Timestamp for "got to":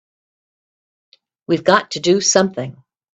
1.63-1.99